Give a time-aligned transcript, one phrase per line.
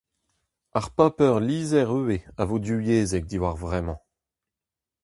[0.77, 3.99] Ar paper-lizher ivez a vo divyezhek diwar vremañ.